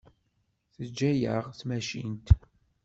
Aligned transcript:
Teǧǧa-yaɣ 0.73 1.45
tmacint. 1.59 2.27